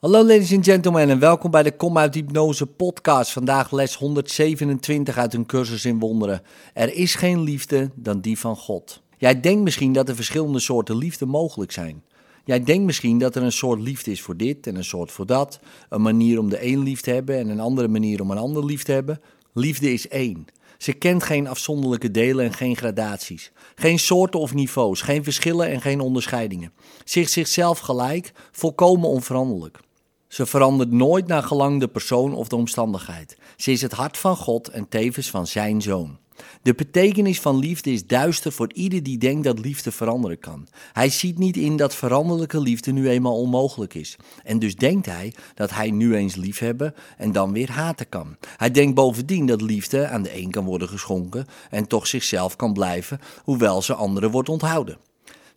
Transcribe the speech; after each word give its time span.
Hallo 0.00 0.24
ladies 0.24 0.52
and 0.52 0.64
gentlemen 0.64 1.08
en 1.08 1.18
welkom 1.18 1.50
bij 1.50 1.62
de 1.62 1.76
Kom 1.76 1.98
uit 1.98 2.14
Hypnose 2.14 2.66
podcast. 2.66 3.32
Vandaag 3.32 3.72
les 3.72 3.94
127 3.94 5.16
uit 5.16 5.34
een 5.34 5.46
cursus 5.46 5.84
in 5.84 5.98
wonderen. 5.98 6.42
Er 6.74 6.94
is 6.94 7.14
geen 7.14 7.40
liefde 7.40 7.90
dan 7.94 8.20
die 8.20 8.38
van 8.38 8.56
God. 8.56 9.02
Jij 9.16 9.40
denkt 9.40 9.62
misschien 9.62 9.92
dat 9.92 10.08
er 10.08 10.14
verschillende 10.14 10.58
soorten 10.58 10.96
liefde 10.96 11.26
mogelijk 11.26 11.72
zijn. 11.72 12.02
Jij 12.44 12.64
denkt 12.64 12.84
misschien 12.84 13.18
dat 13.18 13.36
er 13.36 13.42
een 13.42 13.52
soort 13.52 13.80
liefde 13.80 14.10
is 14.10 14.22
voor 14.22 14.36
dit 14.36 14.66
en 14.66 14.76
een 14.76 14.84
soort 14.84 15.12
voor 15.12 15.26
dat. 15.26 15.60
Een 15.88 16.02
manier 16.02 16.38
om 16.38 16.48
de 16.48 16.66
een 16.66 16.82
lief 16.82 17.00
te 17.00 17.10
hebben 17.10 17.38
en 17.38 17.48
een 17.48 17.60
andere 17.60 17.88
manier 17.88 18.20
om 18.20 18.30
een 18.30 18.38
ander 18.38 18.64
lief 18.64 18.82
te 18.82 18.92
hebben. 18.92 19.20
Liefde 19.52 19.92
is 19.92 20.08
één. 20.08 20.46
Ze 20.76 20.92
kent 20.92 21.22
geen 21.22 21.46
afzonderlijke 21.46 22.10
delen 22.10 22.44
en 22.44 22.52
geen 22.52 22.76
gradaties. 22.76 23.52
Geen 23.74 23.98
soorten 23.98 24.40
of 24.40 24.54
niveaus, 24.54 25.00
geen 25.00 25.24
verschillen 25.24 25.68
en 25.68 25.80
geen 25.80 26.00
onderscheidingen. 26.00 26.72
Zich 27.04 27.28
zichzelf 27.28 27.78
gelijk, 27.78 28.32
volkomen 28.52 29.08
onveranderlijk. 29.08 29.86
Ze 30.28 30.46
verandert 30.46 30.90
nooit 30.90 31.26
naar 31.26 31.42
gelang 31.42 31.80
de 31.80 31.88
persoon 31.88 32.34
of 32.34 32.48
de 32.48 32.56
omstandigheid. 32.56 33.36
Ze 33.56 33.70
is 33.70 33.82
het 33.82 33.92
hart 33.92 34.18
van 34.18 34.36
God 34.36 34.68
en 34.68 34.88
tevens 34.88 35.30
van 35.30 35.46
zijn 35.46 35.82
zoon. 35.82 36.18
De 36.62 36.74
betekenis 36.74 37.40
van 37.40 37.58
liefde 37.58 37.92
is 37.92 38.06
duister 38.06 38.52
voor 38.52 38.72
ieder 38.72 39.02
die 39.02 39.18
denkt 39.18 39.44
dat 39.44 39.58
liefde 39.58 39.92
veranderen 39.92 40.38
kan. 40.38 40.68
Hij 40.92 41.08
ziet 41.08 41.38
niet 41.38 41.56
in 41.56 41.76
dat 41.76 41.94
veranderlijke 41.94 42.60
liefde 42.60 42.92
nu 42.92 43.08
eenmaal 43.08 43.36
onmogelijk 43.36 43.94
is. 43.94 44.16
En 44.44 44.58
dus 44.58 44.76
denkt 44.76 45.06
hij 45.06 45.34
dat 45.54 45.70
hij 45.70 45.90
nu 45.90 46.14
eens 46.14 46.34
liefhebben 46.34 46.94
en 47.16 47.32
dan 47.32 47.52
weer 47.52 47.70
haten 47.70 48.08
kan. 48.08 48.36
Hij 48.56 48.70
denkt 48.70 48.94
bovendien 48.94 49.46
dat 49.46 49.60
liefde 49.60 50.08
aan 50.08 50.22
de 50.22 50.36
een 50.36 50.50
kan 50.50 50.64
worden 50.64 50.88
geschonken 50.88 51.46
en 51.70 51.86
toch 51.86 52.06
zichzelf 52.06 52.56
kan 52.56 52.72
blijven, 52.72 53.20
hoewel 53.44 53.82
ze 53.82 53.94
anderen 53.94 54.30
wordt 54.30 54.48
onthouden. 54.48 54.98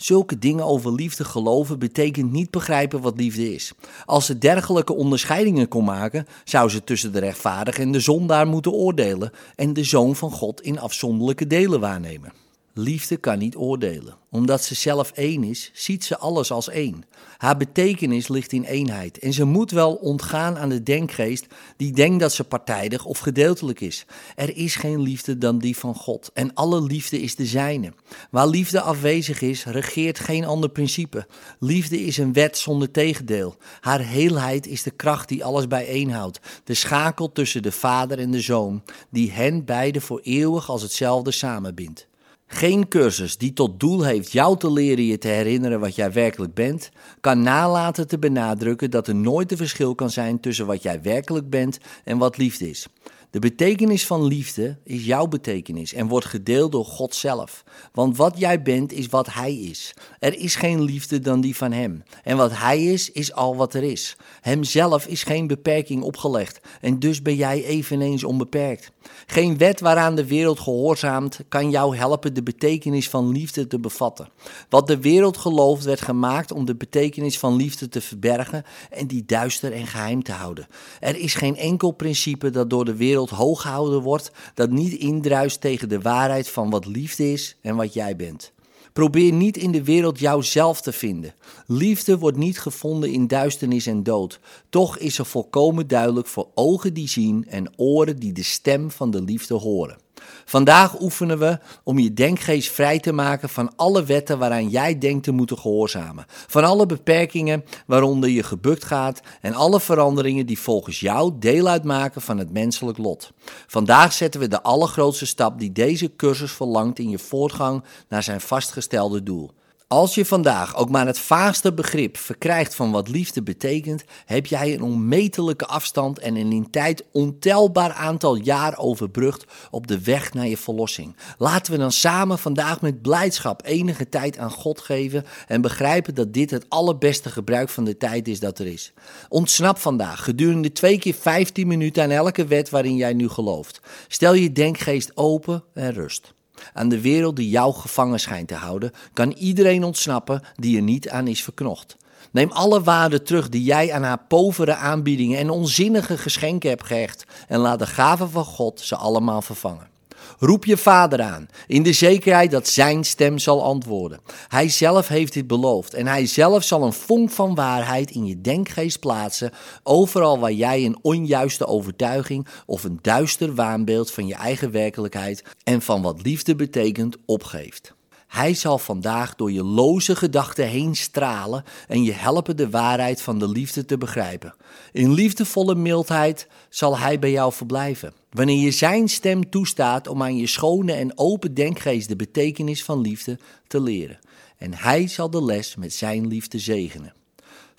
Zulke 0.01 0.39
dingen 0.39 0.65
over 0.65 0.93
liefde 0.93 1.23
geloven 1.23 1.79
betekent 1.79 2.31
niet 2.31 2.51
begrijpen 2.51 3.01
wat 3.01 3.17
liefde 3.17 3.53
is. 3.53 3.73
Als 4.05 4.25
ze 4.25 4.37
dergelijke 4.37 4.93
onderscheidingen 4.93 5.67
kon 5.67 5.83
maken, 5.83 6.27
zou 6.43 6.69
ze 6.69 6.83
tussen 6.83 7.11
de 7.11 7.19
rechtvaardige 7.19 7.81
en 7.81 7.91
de 7.91 7.99
zondaar 7.99 8.47
moeten 8.47 8.71
oordelen 8.71 9.31
en 9.55 9.73
de 9.73 9.83
zoon 9.83 10.15
van 10.15 10.31
God 10.31 10.61
in 10.61 10.79
afzonderlijke 10.79 11.47
delen 11.47 11.79
waarnemen. 11.79 12.33
Liefde 12.81 13.17
kan 13.17 13.37
niet 13.37 13.55
oordelen. 13.55 14.15
Omdat 14.29 14.63
ze 14.63 14.75
zelf 14.75 15.11
één 15.11 15.43
is, 15.43 15.71
ziet 15.73 16.03
ze 16.03 16.17
alles 16.17 16.51
als 16.51 16.69
één. 16.69 17.03
Haar 17.37 17.57
betekenis 17.57 18.27
ligt 18.27 18.51
in 18.51 18.63
eenheid 18.63 19.19
en 19.19 19.33
ze 19.33 19.43
moet 19.43 19.71
wel 19.71 19.93
ontgaan 19.93 20.57
aan 20.57 20.69
de 20.69 20.83
denkgeest 20.83 21.45
die 21.77 21.91
denkt 21.91 22.19
dat 22.19 22.33
ze 22.33 22.43
partijdig 22.43 23.05
of 23.05 23.19
gedeeltelijk 23.19 23.81
is. 23.81 24.05
Er 24.35 24.57
is 24.57 24.75
geen 24.75 25.01
liefde 25.01 25.37
dan 25.37 25.59
die 25.59 25.77
van 25.77 25.95
God 25.95 26.29
en 26.33 26.53
alle 26.53 26.81
liefde 26.81 27.21
is 27.21 27.35
de 27.35 27.45
zijne. 27.45 27.93
Waar 28.31 28.47
liefde 28.47 28.81
afwezig 28.81 29.41
is, 29.41 29.65
regeert 29.65 30.19
geen 30.19 30.45
ander 30.45 30.69
principe. 30.69 31.27
Liefde 31.59 32.01
is 32.01 32.17
een 32.17 32.33
wet 32.33 32.57
zonder 32.57 32.91
tegendeel. 32.91 33.55
Haar 33.79 34.01
heelheid 34.01 34.67
is 34.67 34.83
de 34.83 34.91
kracht 34.91 35.27
die 35.27 35.45
alles 35.45 35.67
bijeenhoudt, 35.67 36.39
de 36.63 36.73
schakel 36.73 37.31
tussen 37.31 37.61
de 37.61 37.71
vader 37.71 38.19
en 38.19 38.31
de 38.31 38.41
zoon, 38.41 38.83
die 39.09 39.31
hen 39.31 39.65
beiden 39.65 40.01
voor 40.01 40.19
eeuwig 40.23 40.69
als 40.69 40.81
hetzelfde 40.81 41.31
samenbindt. 41.31 42.09
Geen 42.53 42.87
cursus 42.87 43.37
die 43.37 43.53
tot 43.53 43.79
doel 43.79 44.03
heeft 44.03 44.31
jou 44.31 44.57
te 44.57 44.71
leren 44.71 45.05
je 45.05 45.17
te 45.17 45.27
herinneren 45.27 45.79
wat 45.79 45.95
jij 45.95 46.11
werkelijk 46.11 46.53
bent, 46.53 46.91
kan 47.19 47.41
nalaten 47.41 48.07
te 48.07 48.19
benadrukken 48.19 48.91
dat 48.91 49.07
er 49.07 49.15
nooit 49.15 49.51
een 49.51 49.57
verschil 49.57 49.95
kan 49.95 50.09
zijn 50.09 50.39
tussen 50.39 50.65
wat 50.65 50.83
jij 50.83 51.01
werkelijk 51.01 51.49
bent 51.49 51.79
en 52.03 52.17
wat 52.17 52.37
liefde 52.37 52.69
is. 52.69 52.87
De 53.31 53.39
betekenis 53.39 54.05
van 54.05 54.23
liefde 54.23 54.77
is 54.83 55.05
jouw 55.05 55.27
betekenis 55.27 55.93
en 55.93 56.07
wordt 56.07 56.25
gedeeld 56.25 56.71
door 56.71 56.85
God 56.85 57.15
zelf. 57.15 57.63
Want 57.93 58.17
wat 58.17 58.37
jij 58.37 58.61
bent 58.61 58.91
is 58.91 59.07
wat 59.07 59.33
Hij 59.33 59.55
is. 59.55 59.93
Er 60.19 60.37
is 60.37 60.55
geen 60.55 60.81
liefde 60.81 61.19
dan 61.19 61.41
die 61.41 61.55
van 61.55 61.71
Hem. 61.71 62.03
En 62.23 62.37
wat 62.37 62.51
Hij 62.57 62.83
is, 62.83 63.11
is 63.11 63.33
al 63.33 63.55
wat 63.55 63.73
er 63.73 63.83
is. 63.83 64.15
Hemzelf 64.41 65.07
is 65.07 65.23
geen 65.23 65.47
beperking 65.47 66.03
opgelegd 66.03 66.59
en 66.81 66.99
dus 66.99 67.21
ben 67.21 67.35
jij 67.35 67.63
eveneens 67.63 68.23
onbeperkt. 68.23 68.91
Geen 69.25 69.57
wet 69.57 69.79
waaraan 69.79 70.15
de 70.15 70.25
wereld 70.25 70.59
gehoorzaamt 70.59 71.39
kan 71.47 71.69
jou 71.69 71.97
helpen 71.97 72.33
de 72.33 72.43
betekenis 72.43 73.09
van 73.09 73.31
liefde 73.31 73.67
te 73.67 73.79
bevatten. 73.79 74.29
Wat 74.69 74.87
de 74.87 74.99
wereld 74.99 75.37
gelooft 75.37 75.83
werd 75.83 76.01
gemaakt 76.01 76.51
om 76.51 76.65
de 76.65 76.75
betekenis 76.75 77.39
van 77.39 77.55
liefde 77.55 77.89
te 77.89 78.01
verbergen 78.01 78.63
en 78.89 79.07
die 79.07 79.25
duister 79.25 79.73
en 79.73 79.87
geheim 79.87 80.23
te 80.23 80.31
houden. 80.31 80.67
Er 80.99 81.17
is 81.17 81.33
geen 81.33 81.57
enkel 81.57 81.91
principe 81.91 82.49
dat 82.49 82.69
door 82.69 82.85
de 82.85 82.95
wereld 82.95 83.20
hoog 83.29 83.61
gehouden 83.61 84.01
wordt 84.01 84.31
dat 84.53 84.69
niet 84.69 84.93
indruist 84.93 85.61
tegen 85.61 85.89
de 85.89 86.01
waarheid 86.01 86.49
van 86.49 86.69
wat 86.69 86.85
liefde 86.85 87.31
is 87.31 87.57
en 87.61 87.75
wat 87.75 87.93
jij 87.93 88.15
bent. 88.15 88.51
Probeer 88.93 89.33
niet 89.33 89.57
in 89.57 89.71
de 89.71 89.83
wereld 89.83 90.19
jouzelf 90.19 90.81
te 90.81 90.91
vinden. 90.91 91.33
Liefde 91.65 92.17
wordt 92.17 92.37
niet 92.37 92.59
gevonden 92.59 93.11
in 93.11 93.27
duisternis 93.27 93.85
en 93.85 94.03
dood. 94.03 94.39
Toch 94.69 94.97
is 94.97 95.17
er 95.17 95.25
volkomen 95.25 95.87
duidelijk 95.87 96.27
voor 96.27 96.47
ogen 96.53 96.93
die 96.93 97.09
zien 97.09 97.45
en 97.47 97.71
oren 97.75 98.19
die 98.19 98.33
de 98.33 98.43
stem 98.43 98.91
van 98.91 99.11
de 99.11 99.21
liefde 99.21 99.53
horen. 99.53 99.97
Vandaag 100.45 101.01
oefenen 101.01 101.39
we 101.39 101.59
om 101.83 101.99
je 101.99 102.13
denkgeest 102.13 102.71
vrij 102.71 102.99
te 102.99 103.13
maken 103.13 103.49
van 103.49 103.73
alle 103.75 104.03
wetten 104.03 104.39
waaraan 104.39 104.69
jij 104.69 104.97
denkt 104.97 105.23
te 105.23 105.31
moeten 105.31 105.57
gehoorzamen. 105.57 106.25
Van 106.27 106.63
alle 106.63 106.85
beperkingen 106.85 107.63
waaronder 107.85 108.29
je 108.29 108.43
gebukt 108.43 108.85
gaat 108.85 109.21
en 109.41 109.53
alle 109.53 109.79
veranderingen 109.79 110.45
die 110.45 110.59
volgens 110.59 110.99
jou 110.99 111.31
deel 111.39 111.67
uitmaken 111.67 112.21
van 112.21 112.37
het 112.37 112.51
menselijk 112.51 112.97
lot. 112.97 113.31
Vandaag 113.67 114.13
zetten 114.13 114.39
we 114.39 114.47
de 114.47 114.63
allergrootste 114.63 115.25
stap 115.25 115.59
die 115.59 115.71
deze 115.71 116.15
cursus 116.15 116.51
verlangt 116.51 116.99
in 116.99 117.09
je 117.09 117.19
voortgang 117.19 117.83
naar 118.09 118.23
zijn 118.23 118.41
vastgestelde 118.41 119.23
doel. 119.23 119.51
Als 119.91 120.15
je 120.15 120.25
vandaag 120.25 120.75
ook 120.75 120.89
maar 120.89 121.05
het 121.05 121.19
vaagste 121.19 121.73
begrip 121.73 122.17
verkrijgt 122.17 122.75
van 122.75 122.91
wat 122.91 123.07
liefde 123.07 123.43
betekent, 123.43 124.03
heb 124.25 124.45
jij 124.45 124.73
een 124.73 124.81
onmetelijke 124.81 125.65
afstand 125.65 126.19
en 126.19 126.35
een 126.35 126.51
in 126.51 126.69
tijd 126.69 127.03
ontelbaar 127.11 127.91
aantal 127.91 128.35
jaar 128.35 128.77
overbrugd 128.77 129.45
op 129.71 129.87
de 129.87 130.01
weg 130.01 130.33
naar 130.33 130.47
je 130.47 130.57
verlossing. 130.57 131.15
Laten 131.37 131.71
we 131.71 131.77
dan 131.77 131.91
samen 131.91 132.39
vandaag 132.39 132.81
met 132.81 133.01
blijdschap 133.01 133.61
enige 133.65 134.09
tijd 134.09 134.37
aan 134.37 134.51
God 134.51 134.81
geven 134.81 135.25
en 135.47 135.61
begrijpen 135.61 136.15
dat 136.15 136.33
dit 136.33 136.51
het 136.51 136.65
allerbeste 136.69 137.29
gebruik 137.29 137.69
van 137.69 137.83
de 137.83 137.97
tijd 137.97 138.27
is 138.27 138.39
dat 138.39 138.59
er 138.59 138.67
is. 138.67 138.93
Ontsnap 139.29 139.77
vandaag 139.77 140.23
gedurende 140.23 140.71
twee 140.71 140.99
keer 140.99 141.15
15 141.15 141.67
minuten 141.67 142.03
aan 142.03 142.11
elke 142.11 142.45
wet 142.45 142.69
waarin 142.69 142.95
jij 142.95 143.13
nu 143.13 143.29
gelooft. 143.29 143.81
Stel 144.07 144.33
je 144.33 144.51
denkgeest 144.51 145.11
open 145.15 145.63
en 145.73 145.93
rust. 145.93 146.33
Aan 146.73 146.89
de 146.89 147.01
wereld 147.01 147.35
die 147.35 147.49
jou 147.49 147.73
gevangen 147.73 148.19
schijnt 148.19 148.47
te 148.47 148.55
houden, 148.55 148.91
kan 149.13 149.31
iedereen 149.31 149.83
ontsnappen 149.83 150.41
die 150.55 150.75
er 150.75 150.83
niet 150.83 151.09
aan 151.09 151.27
is 151.27 151.43
verknocht. 151.43 151.97
Neem 152.31 152.51
alle 152.51 152.83
waarde 152.83 153.21
terug 153.21 153.49
die 153.49 153.63
jij 153.63 153.93
aan 153.93 154.03
haar 154.03 154.25
povere 154.27 154.75
aanbiedingen 154.75 155.39
en 155.39 155.49
onzinnige 155.49 156.17
geschenken 156.17 156.69
hebt 156.69 156.85
gehecht 156.85 157.25
en 157.47 157.59
laat 157.59 157.79
de 157.79 157.87
gaven 157.87 158.29
van 158.29 158.45
God 158.45 158.79
ze 158.79 158.95
allemaal 158.95 159.41
vervangen. 159.41 159.90
Roep 160.39 160.65
je 160.65 160.77
vader 160.77 161.21
aan, 161.21 161.47
in 161.67 161.83
de 161.83 161.93
zekerheid 161.93 162.51
dat 162.51 162.67
zijn 162.67 163.03
stem 163.03 163.37
zal 163.37 163.63
antwoorden. 163.63 164.19
Hij 164.47 164.69
zelf 164.69 165.07
heeft 165.07 165.33
dit 165.33 165.47
beloofd 165.47 165.93
en 165.93 166.07
hij 166.07 166.25
zelf 166.25 166.63
zal 166.63 166.83
een 166.83 166.93
vonk 166.93 167.29
van 167.29 167.55
waarheid 167.55 168.11
in 168.11 168.25
je 168.25 168.41
denkgeest 168.41 168.99
plaatsen, 168.99 169.51
overal 169.83 170.39
waar 170.39 170.51
jij 170.51 170.85
een 170.85 170.99
onjuiste 171.01 171.67
overtuiging 171.67 172.47
of 172.65 172.83
een 172.83 172.99
duister 173.01 173.55
waanbeeld 173.55 174.11
van 174.11 174.27
je 174.27 174.35
eigen 174.35 174.71
werkelijkheid 174.71 175.43
en 175.63 175.81
van 175.81 176.01
wat 176.01 176.21
liefde 176.21 176.55
betekent 176.55 177.17
opgeeft. 177.25 177.93
Hij 178.31 178.53
zal 178.53 178.77
vandaag 178.77 179.35
door 179.35 179.51
je 179.51 179.63
loze 179.63 180.15
gedachten 180.15 180.67
heen 180.67 180.95
stralen 180.95 181.63
en 181.87 182.03
je 182.03 182.11
helpen 182.11 182.57
de 182.57 182.69
waarheid 182.69 183.21
van 183.21 183.39
de 183.39 183.49
liefde 183.49 183.85
te 183.85 183.97
begrijpen. 183.97 184.55
In 184.91 185.13
liefdevolle 185.13 185.75
mildheid 185.75 186.47
zal 186.69 186.97
hij 186.97 187.19
bij 187.19 187.31
jou 187.31 187.53
verblijven. 187.53 188.13
Wanneer 188.29 188.63
je 188.63 188.71
zijn 188.71 189.07
stem 189.07 189.49
toestaat 189.49 190.07
om 190.07 190.23
aan 190.23 190.37
je 190.37 190.47
schone 190.47 190.93
en 190.93 191.17
open 191.17 191.53
denkgeest 191.53 192.07
de 192.07 192.15
betekenis 192.15 192.83
van 192.83 193.01
liefde 193.01 193.39
te 193.67 193.81
leren. 193.81 194.19
En 194.57 194.73
hij 194.73 195.07
zal 195.07 195.29
de 195.29 195.43
les 195.43 195.75
met 195.75 195.93
zijn 195.93 196.27
liefde 196.27 196.59
zegenen. 196.59 197.13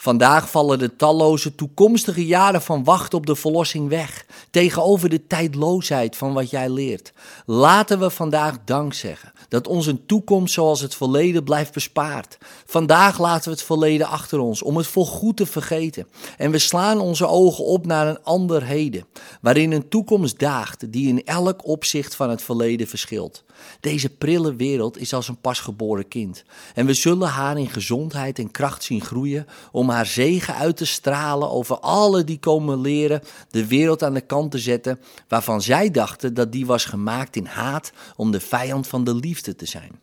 Vandaag 0.02 0.50
vallen 0.50 0.78
de 0.78 0.96
talloze 0.96 1.54
toekomstige 1.54 2.26
jaren 2.26 2.62
van 2.62 2.84
wachten 2.84 3.18
op 3.18 3.26
de 3.26 3.36
verlossing 3.36 3.88
weg, 3.88 4.26
tegenover 4.50 5.08
de 5.08 5.26
tijdloosheid 5.26 6.16
van 6.16 6.32
wat 6.32 6.50
jij 6.50 6.68
leert. 6.68 7.12
Laten 7.46 8.00
we 8.00 8.10
vandaag 8.10 8.56
dank 8.64 8.94
zeggen 8.94 9.32
dat 9.48 9.66
onze 9.66 10.06
toekomst 10.06 10.54
zoals 10.54 10.80
het 10.80 10.94
verleden 10.94 11.44
blijft 11.44 11.72
bespaard. 11.72 12.38
Vandaag 12.66 13.18
laten 13.18 13.44
we 13.44 13.50
het 13.50 13.62
verleden 13.62 14.06
achter 14.06 14.38
ons 14.38 14.62
om 14.62 14.76
het 14.76 14.86
voorgoed 14.86 15.36
te 15.36 15.46
vergeten. 15.46 16.06
En 16.36 16.50
we 16.50 16.58
slaan 16.58 17.00
onze 17.00 17.26
ogen 17.26 17.64
op 17.64 17.86
naar 17.86 18.06
een 18.06 18.22
ander 18.22 18.62
heden, 18.64 19.04
waarin 19.40 19.72
een 19.72 19.88
toekomst 19.88 20.38
daagt 20.38 20.92
die 20.92 21.08
in 21.08 21.24
elk 21.24 21.66
opzicht 21.66 22.14
van 22.14 22.30
het 22.30 22.42
verleden 22.42 22.86
verschilt. 22.86 23.44
Deze 23.80 24.08
prille 24.08 24.54
wereld 24.54 24.98
is 24.98 25.14
als 25.14 25.28
een 25.28 25.40
pasgeboren 25.40 26.08
kind. 26.08 26.44
En 26.74 26.86
we 26.86 26.94
zullen 26.94 27.28
haar 27.28 27.58
in 27.58 27.70
gezondheid 27.70 28.38
en 28.38 28.50
kracht 28.50 28.84
zien 28.84 29.00
groeien 29.00 29.46
om 29.72 29.90
haar 29.92 30.06
zegen 30.06 30.54
uit 30.54 30.76
te 30.76 30.84
stralen 30.84 31.50
over 31.50 31.78
alle 31.78 32.24
die 32.24 32.38
komen 32.38 32.80
leren 32.80 33.22
de 33.50 33.66
wereld 33.66 34.02
aan 34.02 34.14
de 34.14 34.20
kant 34.20 34.50
te 34.50 34.58
zetten 34.58 35.00
waarvan 35.28 35.62
zij 35.62 35.90
dachten 35.90 36.34
dat 36.34 36.52
die 36.52 36.66
was 36.66 36.84
gemaakt 36.84 37.36
in 37.36 37.46
haat 37.46 37.92
om 38.16 38.30
de 38.30 38.40
vijand 38.40 38.86
van 38.86 39.04
de 39.04 39.14
liefde 39.14 39.56
te 39.56 39.66
zijn. 39.66 40.00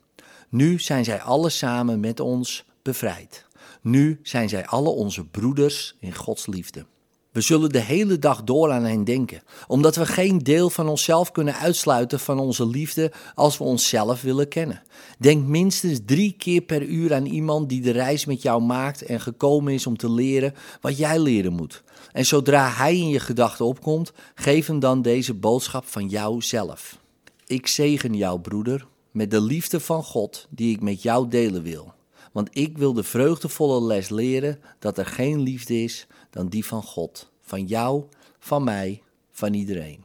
Nu 0.50 0.80
zijn 0.80 1.04
zij 1.04 1.22
alle 1.22 1.50
samen 1.50 2.00
met 2.00 2.20
ons 2.20 2.66
bevrijd. 2.82 3.46
Nu 3.82 4.20
zijn 4.24 4.50
zij 4.50 4.66
alle 4.66 4.90
onze 4.90 5.26
broeders 5.26 5.96
in 6.00 6.16
Gods 6.16 6.48
liefde. 6.48 6.86
We 7.32 7.42
zullen 7.42 7.70
de 7.70 7.80
hele 7.80 8.20
dag 8.20 8.44
door 8.44 8.72
aan 8.72 8.84
hen 8.84 9.04
denken, 9.04 9.42
omdat 9.68 9.96
we 9.96 10.06
geen 10.06 10.40
deel 10.40 10.70
van 10.70 10.88
onszelf 10.88 11.32
kunnen 11.32 11.56
uitsluiten 11.56 12.20
van 12.20 12.40
onze 12.40 12.68
liefde 12.68 13.12
als 13.36 13.58
we 13.58 13.64
onszelf 13.64 14.22
willen 14.22 14.48
kennen. 14.48 14.82
Denk 15.18 15.46
minstens 15.46 16.00
drie 16.06 16.36
keer 16.38 16.62
per 16.62 16.84
uur 16.84 17.14
aan 17.14 17.26
iemand 17.26 17.70
die 17.70 17.82
de 17.82 17.92
reis 17.92 18.26
met 18.26 18.42
jou 18.42 18.62
maakt 18.62 19.02
en 19.02 19.20
gekomen 19.20 19.74
is 19.74 19.88
om 19.88 19.98
te 19.98 20.12
leren 20.12 20.54
wat 20.82 20.98
jij 20.98 21.20
leren 21.20 21.54
moet. 21.54 21.84
En 22.12 22.26
zodra 22.26 22.70
hij 22.70 22.98
in 22.98 23.10
je 23.10 23.20
gedachten 23.20 23.66
opkomt, 23.66 24.12
geef 24.36 24.68
hem 24.68 24.80
dan 24.80 25.02
deze 25.02 25.34
boodschap 25.34 25.86
van 25.86 26.08
jouzelf. 26.08 26.98
Ik 27.46 27.68
zegen 27.68 28.16
jou, 28.16 28.40
broeder, 28.40 28.88
met 29.12 29.32
de 29.32 29.42
liefde 29.42 29.80
van 29.80 30.04
God 30.04 30.48
die 30.50 30.74
ik 30.74 30.82
met 30.82 31.02
jou 31.02 31.28
delen 31.28 31.64
wil. 31.64 31.94
Want 32.32 32.50
ik 32.52 32.78
wil 32.78 32.94
de 32.94 33.04
vreugdevolle 33.04 33.82
les 33.86 34.10
leren 34.10 34.60
dat 34.80 34.98
er 34.98 35.06
geen 35.06 35.40
liefde 35.40 35.84
is 35.84 36.08
dan 36.30 36.48
die 36.48 36.66
van 36.66 36.84
God, 36.84 37.32
van 37.42 37.66
jou, 37.66 38.04
van 38.40 38.64
mij, 38.64 39.02
van 39.32 39.54
iedereen. 39.54 40.04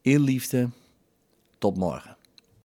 In 0.00 0.20
liefde, 0.20 0.70
tot 1.58 1.76
morgen. 1.76 2.16